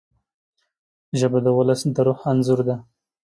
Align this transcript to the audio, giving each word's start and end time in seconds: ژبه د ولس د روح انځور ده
ژبه 1.19 1.39
د 1.45 1.47
ولس 1.57 1.81
د 1.95 1.97
روح 2.07 2.19
انځور 2.31 2.59
ده 2.67 2.75